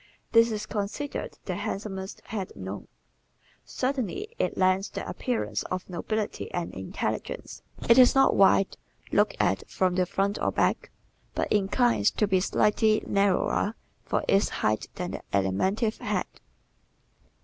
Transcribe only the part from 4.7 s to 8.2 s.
the appearance of nobility and intelligence. It is